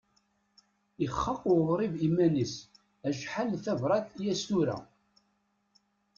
[1.05, 2.55] Ixaq uɣrib iman-is,
[3.09, 4.77] acḥal d tabrat i as-tura.